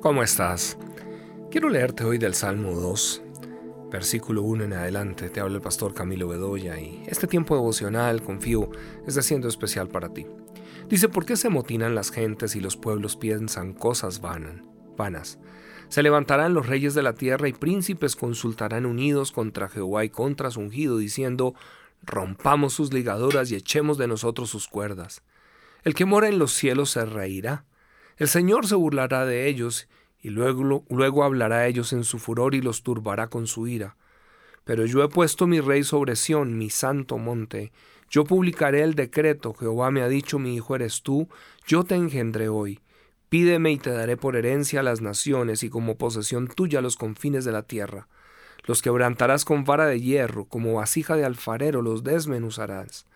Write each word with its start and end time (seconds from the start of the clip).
¿Cómo 0.00 0.22
estás? 0.22 0.78
Quiero 1.50 1.68
leerte 1.68 2.04
hoy 2.04 2.16
del 2.16 2.32
Salmo 2.32 2.72
2, 2.72 3.22
versículo 3.92 4.40
1 4.40 4.64
en 4.64 4.72
adelante. 4.72 5.28
Te 5.28 5.40
habla 5.40 5.56
el 5.56 5.62
pastor 5.62 5.92
Camilo 5.92 6.26
Bedoya 6.26 6.80
y 6.80 7.04
este 7.06 7.26
tiempo 7.26 7.54
devocional, 7.54 8.22
confío, 8.22 8.70
es 9.06 9.14
siendo 9.26 9.46
especial 9.46 9.88
para 9.88 10.08
ti. 10.14 10.26
Dice, 10.88 11.10
¿por 11.10 11.26
qué 11.26 11.36
se 11.36 11.50
motinan 11.50 11.94
las 11.94 12.10
gentes 12.10 12.56
y 12.56 12.60
los 12.60 12.78
pueblos 12.78 13.16
piensan 13.16 13.74
cosas 13.74 14.22
vanas? 14.22 15.38
Se 15.90 16.02
levantarán 16.02 16.54
los 16.54 16.66
reyes 16.66 16.94
de 16.94 17.02
la 17.02 17.12
tierra 17.12 17.48
y 17.48 17.52
príncipes 17.52 18.16
consultarán 18.16 18.86
unidos 18.86 19.32
contra 19.32 19.68
Jehová 19.68 20.06
y 20.06 20.08
contra 20.08 20.50
su 20.50 20.60
ungido, 20.60 20.96
diciendo, 20.96 21.54
rompamos 22.00 22.72
sus 22.72 22.94
ligaduras 22.94 23.50
y 23.50 23.54
echemos 23.54 23.98
de 23.98 24.08
nosotros 24.08 24.48
sus 24.48 24.66
cuerdas. 24.66 25.22
El 25.84 25.92
que 25.92 26.06
mora 26.06 26.28
en 26.28 26.38
los 26.38 26.54
cielos 26.54 26.88
se 26.90 27.04
reirá 27.04 27.66
el 28.20 28.28
Señor 28.28 28.66
se 28.66 28.74
burlará 28.74 29.24
de 29.24 29.48
ellos 29.48 29.88
y 30.20 30.28
luego, 30.28 30.84
luego 30.90 31.24
hablará 31.24 31.56
a 31.56 31.66
ellos 31.66 31.94
en 31.94 32.04
su 32.04 32.18
furor 32.18 32.54
y 32.54 32.60
los 32.60 32.82
turbará 32.82 33.28
con 33.28 33.46
su 33.46 33.66
ira. 33.66 33.96
Pero 34.64 34.84
yo 34.84 35.02
he 35.02 35.08
puesto 35.08 35.46
mi 35.46 35.58
rey 35.60 35.84
sobre 35.84 36.16
Sión, 36.16 36.58
mi 36.58 36.68
santo 36.68 37.16
monte. 37.16 37.72
Yo 38.10 38.24
publicaré 38.24 38.82
el 38.82 38.94
decreto. 38.94 39.54
Jehová 39.54 39.90
me 39.90 40.02
ha 40.02 40.08
dicho, 40.08 40.38
mi 40.38 40.54
hijo 40.54 40.76
eres 40.76 41.00
tú, 41.00 41.30
yo 41.66 41.84
te 41.84 41.94
engendré 41.94 42.50
hoy. 42.50 42.80
Pídeme 43.30 43.72
y 43.72 43.78
te 43.78 43.88
daré 43.88 44.18
por 44.18 44.36
herencia 44.36 44.80
a 44.80 44.82
las 44.82 45.00
naciones 45.00 45.62
y 45.62 45.70
como 45.70 45.96
posesión 45.96 46.46
tuya 46.46 46.82
los 46.82 46.96
confines 46.96 47.46
de 47.46 47.52
la 47.52 47.62
tierra. 47.62 48.06
Los 48.66 48.82
quebrantarás 48.82 49.46
con 49.46 49.64
vara 49.64 49.86
de 49.86 49.98
hierro, 49.98 50.44
como 50.44 50.74
vasija 50.74 51.16
de 51.16 51.24
alfarero 51.24 51.80
los 51.80 52.04
desmenuzarás. 52.04 53.06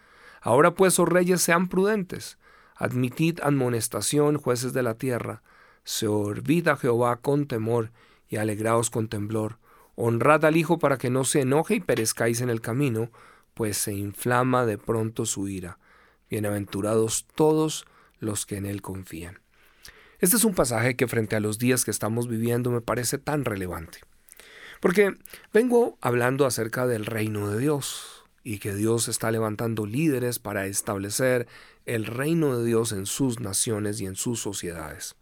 Ahora 0.40 0.72
pues, 0.72 0.98
oh 0.98 1.04
reyes, 1.04 1.42
sean 1.42 1.68
prudentes. 1.68 2.38
Admitid 2.74 3.40
amonestación, 3.42 4.36
jueces 4.36 4.72
de 4.72 4.82
la 4.82 4.94
tierra. 4.94 5.42
Servid 5.84 6.68
a 6.68 6.76
Jehová 6.76 7.16
con 7.16 7.46
temor 7.46 7.92
y 8.28 8.36
alegraos 8.36 8.90
con 8.90 9.08
temblor. 9.08 9.58
Honrad 9.96 10.44
al 10.44 10.56
Hijo 10.56 10.78
para 10.78 10.98
que 10.98 11.10
no 11.10 11.24
se 11.24 11.42
enoje 11.42 11.76
y 11.76 11.80
perezcáis 11.80 12.40
en 12.40 12.50
el 12.50 12.60
camino, 12.60 13.10
pues 13.54 13.76
se 13.76 13.92
inflama 13.92 14.66
de 14.66 14.78
pronto 14.78 15.24
su 15.26 15.46
ira. 15.48 15.78
Bienaventurados 16.30 17.26
todos 17.36 17.86
los 18.18 18.46
que 18.46 18.56
en 18.56 18.66
él 18.66 18.82
confían. 18.82 19.40
Este 20.18 20.36
es 20.36 20.44
un 20.44 20.54
pasaje 20.54 20.96
que 20.96 21.06
frente 21.06 21.36
a 21.36 21.40
los 21.40 21.58
días 21.58 21.84
que 21.84 21.90
estamos 21.90 22.28
viviendo 22.28 22.70
me 22.70 22.80
parece 22.80 23.18
tan 23.18 23.44
relevante. 23.44 24.00
Porque 24.80 25.14
vengo 25.52 25.96
hablando 26.00 26.46
acerca 26.46 26.86
del 26.86 27.06
reino 27.06 27.50
de 27.50 27.58
Dios, 27.58 28.13
y 28.44 28.58
que 28.58 28.74
Dios 28.74 29.08
está 29.08 29.30
levantando 29.32 29.86
líderes 29.86 30.38
para 30.38 30.66
establecer 30.66 31.48
el 31.86 32.04
reino 32.04 32.56
de 32.56 32.64
Dios 32.64 32.92
en 32.92 33.06
sus 33.06 33.40
naciones 33.40 34.00
y 34.00 34.06
en 34.06 34.14
sus 34.14 34.40
sociedades. 34.40 35.16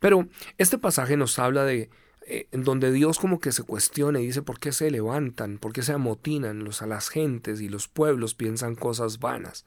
Pero 0.00 0.28
este 0.56 0.78
pasaje 0.78 1.16
nos 1.16 1.38
habla 1.38 1.64
de 1.64 1.90
eh, 2.28 2.48
en 2.52 2.64
donde 2.64 2.92
Dios 2.92 3.18
como 3.18 3.40
que 3.40 3.52
se 3.52 3.64
cuestiona 3.64 4.20
y 4.20 4.26
dice 4.26 4.42
por 4.42 4.60
qué 4.60 4.72
se 4.72 4.90
levantan, 4.90 5.58
por 5.58 5.72
qué 5.72 5.82
se 5.82 5.92
amotinan 5.92 6.64
los, 6.64 6.82
a 6.82 6.86
las 6.86 7.08
gentes 7.08 7.60
y 7.60 7.68
los 7.68 7.88
pueblos 7.88 8.34
piensan 8.34 8.76
cosas 8.76 9.18
vanas. 9.18 9.64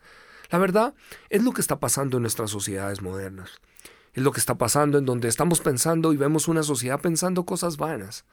La 0.50 0.58
verdad 0.58 0.94
es 1.30 1.44
lo 1.44 1.52
que 1.52 1.62
está 1.62 1.80
pasando 1.80 2.18
en 2.18 2.24
nuestras 2.24 2.50
sociedades 2.50 3.02
modernas. 3.02 3.60
Es 4.14 4.24
lo 4.24 4.32
que 4.32 4.40
está 4.40 4.56
pasando 4.56 4.98
en 4.98 5.06
donde 5.06 5.28
estamos 5.28 5.60
pensando 5.60 6.12
y 6.14 6.18
vemos 6.18 6.48
una 6.48 6.64
sociedad 6.64 7.00
pensando 7.00 7.46
cosas 7.46 7.78
vanas 7.78 8.26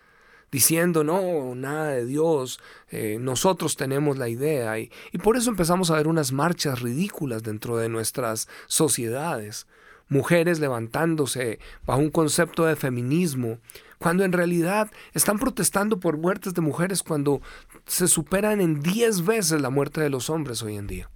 diciendo, 0.50 1.04
no, 1.04 1.54
nada 1.54 1.90
de 1.90 2.06
Dios, 2.06 2.60
eh, 2.88 3.18
nosotros 3.20 3.76
tenemos 3.76 4.18
la 4.18 4.28
idea. 4.28 4.78
Y, 4.78 4.90
y 5.12 5.18
por 5.18 5.36
eso 5.36 5.50
empezamos 5.50 5.90
a 5.90 5.96
ver 5.96 6.08
unas 6.08 6.32
marchas 6.32 6.80
ridículas 6.80 7.42
dentro 7.42 7.76
de 7.76 7.88
nuestras 7.88 8.48
sociedades. 8.66 9.66
Mujeres 10.08 10.60
levantándose 10.60 11.58
bajo 11.84 12.00
un 12.00 12.10
concepto 12.10 12.64
de 12.64 12.76
feminismo, 12.76 13.58
cuando 13.98 14.24
en 14.24 14.32
realidad 14.32 14.90
están 15.14 15.38
protestando 15.38 16.00
por 16.00 16.18
muertes 16.18 16.54
de 16.54 16.60
mujeres 16.60 17.02
cuando 17.02 17.40
se 17.86 18.08
superan 18.08 18.60
en 18.60 18.82
diez 18.82 19.24
veces 19.24 19.60
la 19.60 19.70
muerte 19.70 20.00
de 20.00 20.10
los 20.10 20.30
hombres 20.30 20.62
hoy 20.62 20.76
en 20.76 20.86
día. 20.86 21.10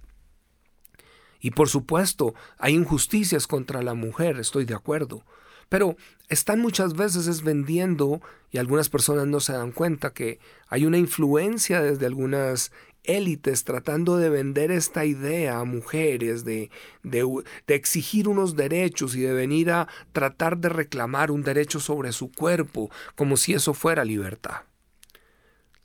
Y 1.39 1.51
por 1.51 1.69
supuesto, 1.69 2.35
hay 2.57 2.75
injusticias 2.75 3.47
contra 3.47 3.81
la 3.81 3.93
mujer, 3.93 4.39
estoy 4.39 4.65
de 4.65 4.75
acuerdo, 4.75 5.23
pero 5.71 5.95
están 6.27 6.59
muchas 6.59 6.95
veces 6.95 7.27
es 7.27 7.43
vendiendo 7.43 8.21
y 8.51 8.57
algunas 8.57 8.89
personas 8.89 9.25
no 9.27 9.39
se 9.39 9.53
dan 9.53 9.71
cuenta 9.71 10.13
que 10.13 10.37
hay 10.67 10.85
una 10.85 10.97
influencia 10.97 11.81
desde 11.81 12.07
algunas 12.07 12.73
élites 13.05 13.63
tratando 13.63 14.17
de 14.17 14.29
vender 14.29 14.69
esta 14.69 15.05
idea 15.05 15.59
a 15.59 15.63
mujeres, 15.63 16.43
de, 16.43 16.71
de, 17.03 17.25
de, 17.67 17.75
exigir 17.75 18.27
unos 18.27 18.57
derechos 18.57 19.15
y 19.15 19.21
de 19.21 19.31
venir 19.31 19.71
a 19.71 19.87
tratar 20.11 20.57
de 20.57 20.67
reclamar 20.67 21.31
un 21.31 21.41
derecho 21.41 21.79
sobre 21.79 22.11
su 22.11 22.33
cuerpo, 22.33 22.91
como 23.15 23.37
si 23.37 23.53
eso 23.53 23.73
fuera 23.73 24.03
libertad. 24.03 24.63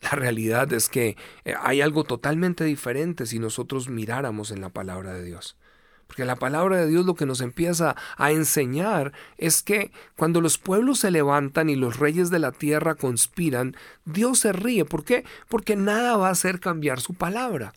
La 0.00 0.10
realidad 0.10 0.72
es 0.72 0.88
que 0.88 1.16
eh, 1.44 1.54
hay 1.60 1.80
algo 1.80 2.02
totalmente 2.02 2.64
diferente 2.64 3.24
si 3.24 3.38
nosotros 3.38 3.88
miráramos 3.88 4.50
en 4.50 4.62
la 4.62 4.70
palabra 4.70 5.12
de 5.12 5.22
Dios. 5.22 5.56
Porque 6.06 6.24
la 6.24 6.36
palabra 6.36 6.76
de 6.78 6.86
Dios 6.86 7.04
lo 7.04 7.14
que 7.14 7.26
nos 7.26 7.40
empieza 7.40 7.96
a 8.16 8.30
enseñar 8.30 9.12
es 9.38 9.62
que 9.62 9.90
cuando 10.16 10.40
los 10.40 10.58
pueblos 10.58 11.00
se 11.00 11.10
levantan 11.10 11.68
y 11.68 11.76
los 11.76 11.98
reyes 11.98 12.30
de 12.30 12.38
la 12.38 12.52
tierra 12.52 12.94
conspiran, 12.94 13.76
Dios 14.04 14.40
se 14.40 14.52
ríe. 14.52 14.84
¿Por 14.84 15.04
qué? 15.04 15.24
Porque 15.48 15.76
nada 15.76 16.16
va 16.16 16.28
a 16.28 16.32
hacer 16.32 16.60
cambiar 16.60 17.00
su 17.00 17.14
palabra. 17.14 17.72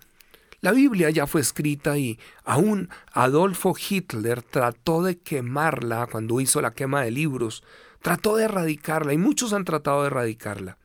La 0.62 0.73
Biblia 0.73 1.09
ya 1.09 1.25
fue 1.25 1.39
escrita 1.39 1.97
y 1.97 2.19
aún 2.44 2.89
Adolfo 3.13 3.73
Hitler 3.78 4.41
trató 4.41 5.01
de 5.03 5.18
quemarla 5.18 6.07
cuando 6.07 6.41
hizo 6.41 6.62
la 6.62 6.73
quema 6.73 7.01
de 7.01 7.12
libros, 7.12 7.63
trató 8.01 8.35
de 8.35 8.44
erradicarla 8.44 9.13
y 9.13 9.18
muchos 9.18 9.53
han 9.53 9.63
tratado 9.63 10.01
de 10.01 10.07
erradicarla, 10.07 10.78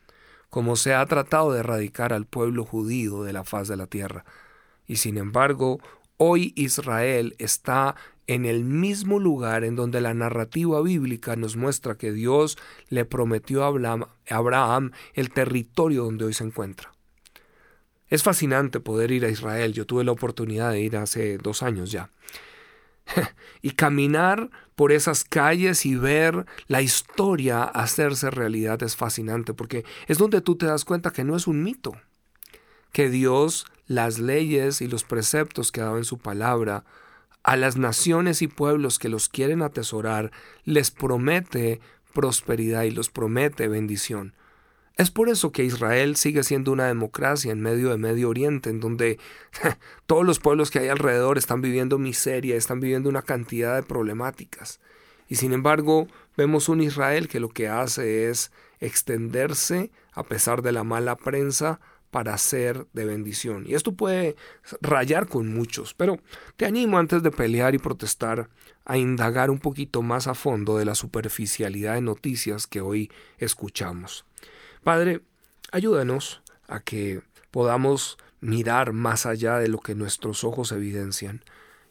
como 0.48 0.76
se 0.76 0.94
ha 0.94 1.04
tratado 1.06 1.52
de 1.52 1.60
erradicar 1.60 2.12
al 2.12 2.24
pueblo 2.24 2.64
judío 2.64 3.24
de 3.24 3.32
la 3.32 3.42
faz 3.42 3.66
de 3.66 3.76
la 3.76 3.88
tierra. 3.88 4.24
Y 4.86 4.96
sin 4.96 5.18
embargo, 5.18 5.80
Hoy 6.16 6.52
Israel 6.56 7.34
está 7.38 7.96
en 8.26 8.46
el 8.46 8.64
mismo 8.64 9.18
lugar 9.18 9.64
en 9.64 9.76
donde 9.76 10.00
la 10.00 10.14
narrativa 10.14 10.80
bíblica 10.80 11.36
nos 11.36 11.56
muestra 11.56 11.96
que 11.96 12.12
Dios 12.12 12.56
le 12.88 13.04
prometió 13.04 13.64
a 13.64 14.08
Abraham 14.30 14.92
el 15.14 15.30
territorio 15.30 16.04
donde 16.04 16.24
hoy 16.24 16.34
se 16.34 16.44
encuentra. 16.44 16.92
Es 18.08 18.22
fascinante 18.22 18.80
poder 18.80 19.10
ir 19.10 19.24
a 19.24 19.28
Israel. 19.28 19.72
Yo 19.72 19.86
tuve 19.86 20.04
la 20.04 20.12
oportunidad 20.12 20.70
de 20.70 20.80
ir 20.80 20.96
hace 20.96 21.36
dos 21.38 21.62
años 21.62 21.90
ya. 21.90 22.10
y 23.62 23.72
caminar 23.72 24.50
por 24.74 24.92
esas 24.92 25.24
calles 25.24 25.84
y 25.84 25.96
ver 25.96 26.46
la 26.68 26.80
historia 26.80 27.64
hacerse 27.64 28.30
realidad 28.30 28.82
es 28.82 28.96
fascinante 28.96 29.52
porque 29.52 29.84
es 30.06 30.18
donde 30.18 30.40
tú 30.40 30.56
te 30.56 30.66
das 30.66 30.84
cuenta 30.84 31.12
que 31.12 31.24
no 31.24 31.36
es 31.36 31.46
un 31.46 31.62
mito, 31.62 31.92
que 32.92 33.10
Dios 33.10 33.66
las 33.86 34.18
leyes 34.18 34.80
y 34.80 34.88
los 34.88 35.04
preceptos 35.04 35.72
que 35.72 35.80
ha 35.80 35.84
dado 35.84 35.98
en 35.98 36.04
su 36.04 36.18
palabra, 36.18 36.84
a 37.42 37.56
las 37.56 37.76
naciones 37.76 38.40
y 38.42 38.48
pueblos 38.48 38.98
que 38.98 39.08
los 39.08 39.28
quieren 39.28 39.62
atesorar, 39.62 40.32
les 40.64 40.90
promete 40.90 41.80
prosperidad 42.14 42.84
y 42.84 42.90
los 42.90 43.10
promete 43.10 43.68
bendición. 43.68 44.34
Es 44.96 45.10
por 45.10 45.28
eso 45.28 45.50
que 45.50 45.64
Israel 45.64 46.14
sigue 46.14 46.44
siendo 46.44 46.70
una 46.70 46.86
democracia 46.86 47.50
en 47.50 47.60
medio 47.60 47.90
de 47.90 47.98
Medio 47.98 48.28
Oriente, 48.28 48.70
en 48.70 48.78
donde 48.80 49.18
todos 50.06 50.24
los 50.24 50.38
pueblos 50.38 50.70
que 50.70 50.78
hay 50.78 50.88
alrededor 50.88 51.36
están 51.36 51.60
viviendo 51.60 51.98
miseria, 51.98 52.56
están 52.56 52.80
viviendo 52.80 53.08
una 53.08 53.22
cantidad 53.22 53.74
de 53.74 53.82
problemáticas. 53.82 54.80
Y 55.28 55.36
sin 55.36 55.52
embargo, 55.52 56.06
vemos 56.36 56.68
un 56.68 56.80
Israel 56.80 57.28
que 57.28 57.40
lo 57.40 57.48
que 57.48 57.68
hace 57.68 58.30
es 58.30 58.52
extenderse, 58.78 59.90
a 60.12 60.22
pesar 60.22 60.62
de 60.62 60.70
la 60.70 60.84
mala 60.84 61.16
prensa, 61.16 61.80
para 62.14 62.38
ser 62.38 62.86
de 62.92 63.06
bendición. 63.06 63.64
Y 63.66 63.74
esto 63.74 63.90
puede 63.90 64.36
rayar 64.80 65.26
con 65.26 65.52
muchos, 65.52 65.94
pero 65.94 66.20
te 66.56 66.64
animo 66.64 66.96
antes 66.96 67.24
de 67.24 67.32
pelear 67.32 67.74
y 67.74 67.78
protestar 67.78 68.48
a 68.84 68.96
indagar 68.96 69.50
un 69.50 69.58
poquito 69.58 70.00
más 70.00 70.28
a 70.28 70.34
fondo 70.34 70.78
de 70.78 70.84
la 70.84 70.94
superficialidad 70.94 71.94
de 71.94 72.02
noticias 72.02 72.68
que 72.68 72.80
hoy 72.80 73.10
escuchamos. 73.38 74.26
Padre, 74.84 75.22
ayúdanos 75.72 76.40
a 76.68 76.78
que 76.78 77.20
podamos 77.50 78.16
mirar 78.40 78.92
más 78.92 79.26
allá 79.26 79.58
de 79.58 79.66
lo 79.66 79.80
que 79.80 79.96
nuestros 79.96 80.44
ojos 80.44 80.70
evidencian 80.70 81.42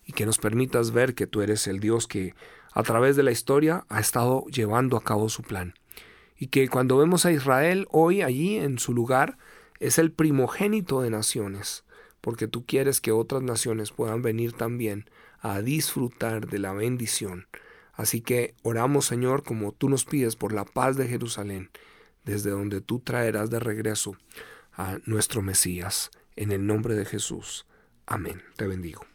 y 0.06 0.14
que 0.14 0.26
nos 0.26 0.38
permitas 0.38 0.92
ver 0.92 1.16
que 1.16 1.28
tú 1.28 1.42
eres 1.42 1.68
el 1.68 1.82
Dios 1.82 2.08
que 2.08 2.34
a 2.72 2.84
través 2.84 3.18
de 3.18 3.24
la 3.24 3.32
historia 3.32 3.84
ha 3.90 4.00
estado 4.00 4.46
llevando 4.46 4.96
a 4.96 5.04
cabo 5.04 5.28
su 5.28 5.44
plan. 5.44 5.74
Y 6.38 6.48
que 6.48 6.70
cuando 6.70 6.98
vemos 6.98 7.26
a 7.26 7.34
Israel 7.34 7.88
hoy 7.92 8.22
allí 8.22 8.56
en 8.56 8.80
su 8.80 8.94
lugar, 8.94 9.38
es 9.84 9.98
el 9.98 10.14
primogénito 10.14 11.02
de 11.02 11.10
naciones, 11.10 11.84
porque 12.22 12.48
tú 12.48 12.66
quieres 12.66 13.02
que 13.02 13.12
otras 13.12 13.44
naciones 13.44 13.92
puedan 13.92 14.22
venir 14.22 14.54
también 14.54 15.10
a 15.42 15.62
disfrutar 15.62 16.48
de 16.48 16.58
la 16.58 16.72
bendición. 16.72 17.48
Así 17.92 18.22
que 18.22 18.56
oramos, 18.64 19.06
Señor, 19.06 19.44
como 19.44 19.74
tú 19.74 19.90
nos 19.90 20.06
pides 20.06 20.38
por 20.38 20.54
la 20.54 20.64
paz 20.64 20.96
de 20.96 21.10
Jerusalén, 21.10 21.70
desde 22.24 22.50
donde 22.50 22.80
tú 22.80 23.00
traerás 23.00 23.50
de 23.50 23.60
regreso 23.60 24.16
a 24.72 25.00
nuestro 25.06 25.42
Mesías. 25.42 26.12
En 26.38 26.54
el 26.54 26.66
nombre 26.66 26.96
de 26.96 27.04
Jesús. 27.04 27.66
Amén. 28.06 28.42
Te 28.56 28.66
bendigo. 28.68 29.06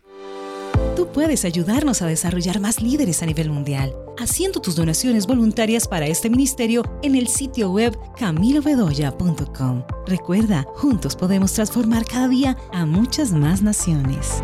Tú 0.94 1.10
puedes 1.12 1.46
ayudarnos 1.46 2.02
a 2.02 2.06
desarrollar 2.06 2.60
más 2.60 2.82
líderes 2.82 3.22
a 3.22 3.26
nivel 3.26 3.48
mundial. 3.48 3.94
Haciendo 4.18 4.60
tus 4.60 4.76
donaciones 4.76 5.26
voluntarias 5.26 5.88
para 5.88 6.06
este 6.06 6.28
ministerio 6.28 6.82
en 7.02 7.14
el 7.14 7.28
sitio 7.28 7.70
web 7.70 7.98
camilobedoya.com. 8.16 9.84
Recuerda, 10.06 10.66
juntos 10.74 11.16
podemos 11.16 11.52
transformar 11.52 12.04
cada 12.04 12.28
día 12.28 12.56
a 12.72 12.84
muchas 12.84 13.32
más 13.32 13.62
naciones. 13.62 14.42